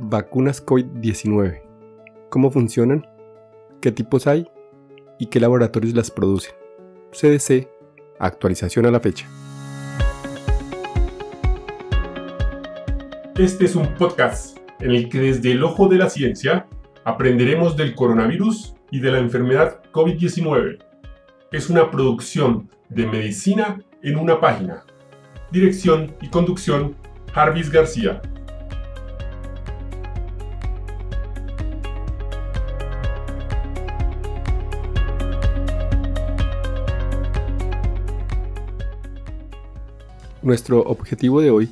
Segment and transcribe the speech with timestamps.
[0.00, 1.62] vacunas COVID-19.
[2.30, 3.06] ¿Cómo funcionan?
[3.80, 4.46] ¿Qué tipos hay?
[5.18, 6.54] ¿Y qué laboratorios las producen?
[7.12, 7.68] CDC,
[8.18, 9.26] actualización a la fecha.
[13.36, 16.66] Este es un podcast en el que desde el ojo de la ciencia
[17.04, 20.78] aprenderemos del coronavirus y de la enfermedad COVID-19.
[21.52, 24.84] Es una producción de medicina en una página.
[25.50, 26.96] Dirección y conducción,
[27.32, 28.20] Jarvis García.
[40.48, 41.68] Nuestro objetivo de hoy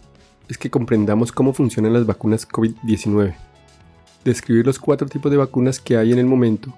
[0.51, 3.35] es que comprendamos cómo funcionan las vacunas COVID-19,
[4.23, 6.75] describir los cuatro tipos de vacunas que hay en el momento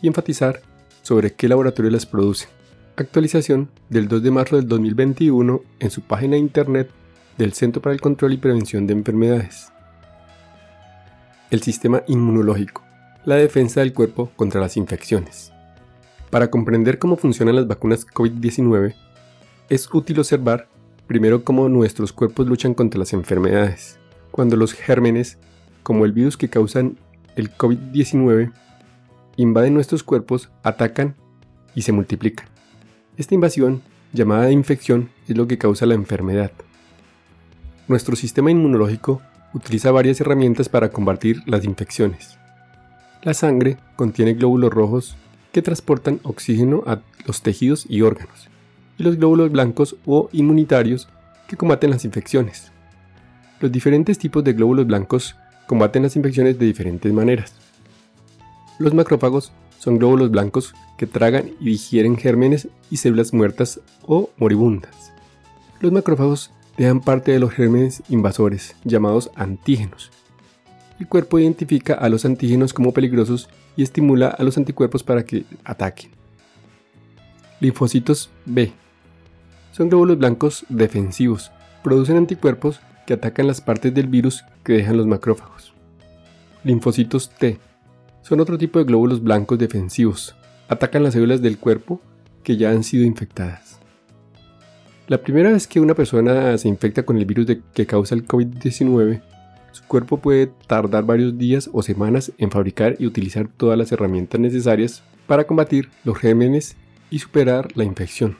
[0.00, 0.62] y enfatizar
[1.02, 2.46] sobre qué laboratorio las produce.
[2.94, 6.90] Actualización del 2 de marzo del 2021 en su página de internet
[7.36, 9.72] del Centro para el Control y Prevención de Enfermedades.
[11.50, 12.84] El sistema inmunológico,
[13.24, 15.50] la defensa del cuerpo contra las infecciones.
[16.30, 18.94] Para comprender cómo funcionan las vacunas COVID-19,
[19.68, 20.68] es útil observar
[21.06, 23.98] Primero, cómo nuestros cuerpos luchan contra las enfermedades.
[24.30, 25.36] Cuando los gérmenes,
[25.82, 26.96] como el virus que causan
[27.36, 28.52] el COVID-19,
[29.36, 31.16] invaden nuestros cuerpos, atacan
[31.74, 32.46] y se multiplican.
[33.16, 36.52] Esta invasión, llamada infección, es lo que causa la enfermedad.
[37.88, 39.20] Nuestro sistema inmunológico
[39.54, 42.38] utiliza varias herramientas para combatir las infecciones.
[43.22, 45.16] La sangre contiene glóbulos rojos
[45.50, 48.51] que transportan oxígeno a los tejidos y órganos
[48.98, 51.08] y los glóbulos blancos o inmunitarios
[51.46, 52.72] que combaten las infecciones.
[53.60, 57.54] Los diferentes tipos de glóbulos blancos combaten las infecciones de diferentes maneras.
[58.78, 65.12] Los macrófagos son glóbulos blancos que tragan y digieren gérmenes y células muertas o moribundas.
[65.80, 70.10] Los macrófagos dejan parte de los gérmenes invasores, llamados antígenos.
[70.98, 75.44] El cuerpo identifica a los antígenos como peligrosos y estimula a los anticuerpos para que
[75.64, 76.10] ataquen.
[77.60, 78.72] Linfocitos B
[79.72, 81.50] son glóbulos blancos defensivos.
[81.82, 85.74] Producen anticuerpos que atacan las partes del virus que dejan los macrófagos.
[86.62, 87.58] Linfocitos T
[88.20, 90.36] son otro tipo de glóbulos blancos defensivos.
[90.68, 92.00] Atacan las células del cuerpo
[92.44, 93.80] que ya han sido infectadas.
[95.08, 99.20] La primera vez que una persona se infecta con el virus que causa el COVID-19,
[99.72, 104.40] su cuerpo puede tardar varios días o semanas en fabricar y utilizar todas las herramientas
[104.40, 106.76] necesarias para combatir los gérmenes
[107.10, 108.36] y superar la infección.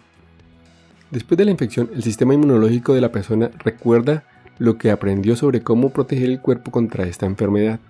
[1.12, 4.24] Después de la infección, el sistema inmunológico de la persona recuerda
[4.58, 7.80] lo que aprendió sobre cómo proteger el cuerpo contra esta enfermedad.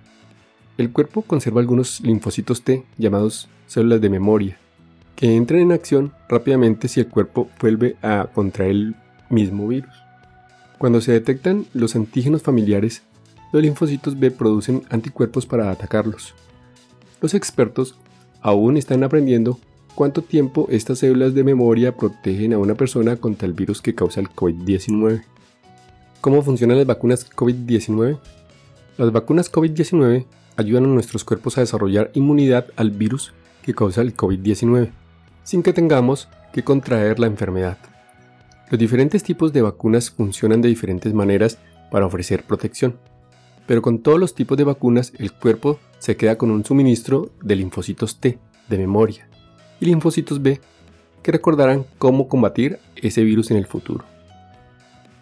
[0.76, 4.58] El cuerpo conserva algunos linfocitos T, llamados células de memoria,
[5.14, 8.96] que entran en acción rápidamente si el cuerpo vuelve a contraer el
[9.30, 9.94] mismo virus.
[10.78, 13.02] Cuando se detectan los antígenos familiares,
[13.52, 16.34] los linfocitos B producen anticuerpos para atacarlos.
[17.20, 17.94] Los expertos
[18.40, 19.60] aún están aprendiendo
[19.94, 24.20] cuánto tiempo estas células de memoria protegen a una persona contra el virus que causa
[24.20, 25.22] el COVID-19.
[26.20, 28.18] ¿Cómo funcionan las vacunas COVID-19?
[28.98, 30.26] Las vacunas COVID-19
[30.56, 33.32] ayudan a nuestros cuerpos a desarrollar inmunidad al virus
[33.62, 34.90] que causa el COVID-19,
[35.44, 37.78] sin que tengamos que contraer la enfermedad.
[38.70, 41.58] Los diferentes tipos de vacunas funcionan de diferentes maneras
[41.90, 42.98] para ofrecer protección,
[43.66, 47.56] pero con todos los tipos de vacunas el cuerpo se queda con un suministro de
[47.56, 48.38] linfocitos T
[48.68, 49.28] de memoria
[49.82, 50.60] y linfocitos B
[51.24, 54.04] que recordarán cómo combatir ese virus en el futuro.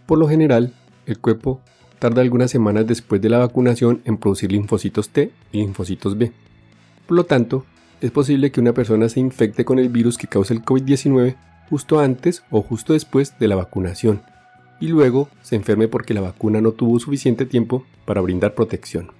[0.04, 0.74] Por lo general,
[1.06, 1.60] el cuerpo
[1.98, 6.32] tarda algunas semanas después de la vacunación en producir linfocitos T y linfocitos B.
[7.06, 7.64] Por lo tanto,
[8.02, 11.36] es posible que una persona se infecte con el virus que causa el COVID-19
[11.70, 14.22] justo antes o justo después de la vacunación,
[14.78, 19.10] y luego se enferme porque la vacuna no tuvo suficiente tiempo para brindar protección.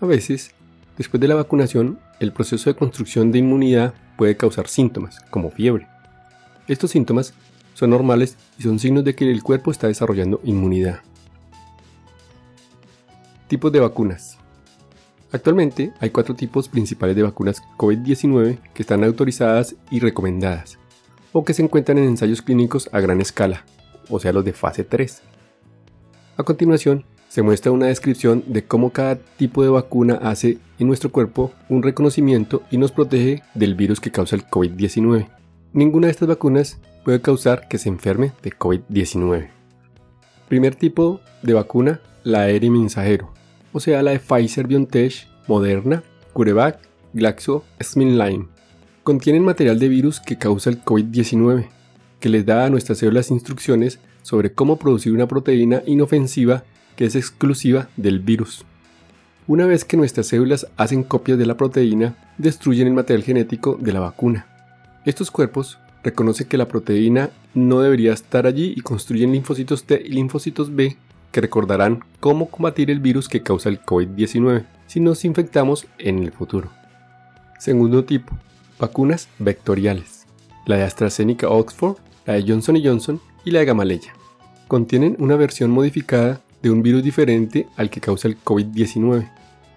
[0.00, 0.54] A veces,
[0.96, 5.86] después de la vacunación, el proceso de construcción de inmunidad puede causar síntomas, como fiebre.
[6.68, 7.34] Estos síntomas
[7.74, 11.00] son normales y son signos de que el cuerpo está desarrollando inmunidad.
[13.48, 14.38] Tipos de vacunas.
[15.30, 20.78] Actualmente hay cuatro tipos principales de vacunas COVID-19 que están autorizadas y recomendadas,
[21.32, 23.64] o que se encuentran en ensayos clínicos a gran escala,
[24.08, 25.22] o sea los de fase 3.
[26.38, 27.04] A continuación,
[27.36, 31.82] se muestra una descripción de cómo cada tipo de vacuna hace en nuestro cuerpo un
[31.82, 35.28] reconocimiento y nos protege del virus que causa el COVID-19.
[35.74, 39.50] Ninguna de estas vacunas puede causar que se enferme de COVID-19.
[40.48, 43.34] Primer tipo de vacuna, la aérea mensajero,
[43.74, 46.78] o sea la de Pfizer BioNTech, Moderna, CureVac,
[47.12, 48.48] Glaxo, SmithKline.
[49.02, 51.68] Contienen material de virus que causa el COVID-19,
[52.18, 56.64] que les da a nuestras células instrucciones sobre cómo producir una proteína inofensiva
[56.96, 58.64] que es exclusiva del virus.
[59.46, 63.92] Una vez que nuestras células hacen copias de la proteína, destruyen el material genético de
[63.92, 64.46] la vacuna.
[65.04, 70.10] Estos cuerpos reconocen que la proteína no debería estar allí y construyen linfocitos T y
[70.10, 70.96] linfocitos B
[71.30, 76.32] que recordarán cómo combatir el virus que causa el COVID-19 si nos infectamos en el
[76.32, 76.70] futuro.
[77.58, 78.36] Segundo tipo,
[78.78, 80.26] vacunas vectoriales.
[80.66, 84.12] La de AstraZeneca Oxford, la de Johnson Johnson y la de Gamaleya.
[84.66, 89.30] Contienen una versión modificada de un virus diferente al que causa el COVID-19.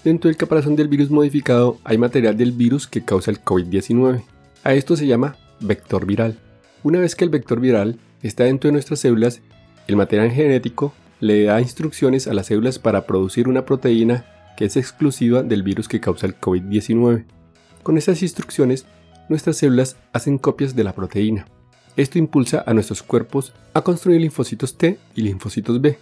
[0.03, 4.23] Dentro del caparazón del virus modificado hay material del virus que causa el COVID-19.
[4.63, 6.39] A esto se llama vector viral.
[6.83, 9.41] Una vez que el vector viral está dentro de nuestras células,
[9.87, 14.25] el material genético le da instrucciones a las células para producir una proteína
[14.57, 17.25] que es exclusiva del virus que causa el COVID-19.
[17.83, 18.85] Con esas instrucciones,
[19.29, 21.45] nuestras células hacen copias de la proteína.
[21.97, 25.99] Esto impulsa a nuestros cuerpos a construir linfocitos T y linfocitos B,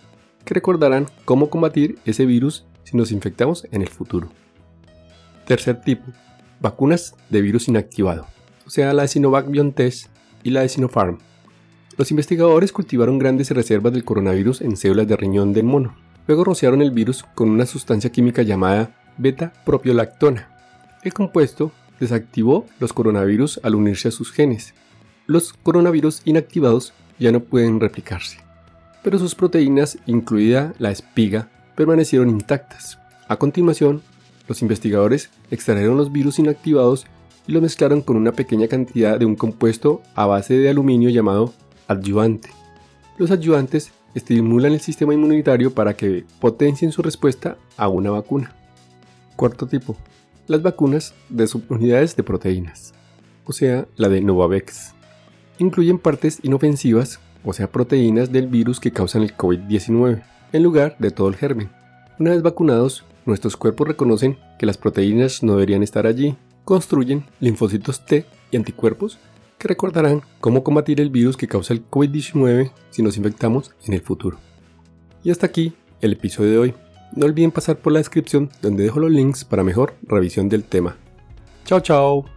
[0.48, 4.30] que recordarán cómo combatir ese virus si nos infectamos en el futuro.
[5.46, 6.06] Tercer tipo,
[6.62, 8.26] vacunas de virus inactivado,
[8.66, 10.08] o sea, la de Sinovac BioNTech
[10.44, 11.18] y la de Sinopharm.
[11.98, 15.96] Los investigadores cultivaron grandes reservas del coronavirus en células de riñón del mono.
[16.28, 20.58] Luego rociaron el virus con una sustancia química llamada beta-propiolactona,
[21.04, 24.74] el compuesto desactivó los coronavirus al unirse a sus genes.
[25.26, 28.40] Los coronavirus inactivados ya no pueden replicarse,
[29.08, 33.00] pero sus proteínas, incluida la espiga, permanecieron intactas.
[33.30, 34.02] A continuación,
[34.50, 37.06] los investigadores extrajeron los virus inactivados
[37.48, 41.54] y los mezclaron con una pequeña cantidad de un compuesto a base de aluminio llamado
[41.88, 42.50] adyuvante.
[43.18, 48.58] Los adyuvantes estimulan el sistema inmunitario para que potencien su respuesta a una vacuna.
[49.38, 49.96] Cuarto tipo,
[50.48, 52.94] las vacunas de subunidades de proteínas,
[53.46, 54.96] o sea, la de Novavax.
[55.60, 60.24] Incluyen partes inofensivas, o sea, proteínas del virus que causan el COVID-19,
[60.54, 61.70] en lugar de todo el germen.
[62.20, 68.06] Una vez vacunados, nuestros cuerpos reconocen que las proteínas no deberían estar allí, construyen linfocitos
[68.06, 69.20] T y anticuerpos
[69.58, 74.02] que recordarán cómo combatir el virus que causa el COVID-19 si nos infectamos en el
[74.02, 74.38] futuro.
[75.24, 76.74] Y hasta aquí el episodio de hoy.
[77.16, 80.98] No olviden pasar por la descripción donde dejo los links para mejor revisión del tema.
[81.66, 82.37] Chao, chao.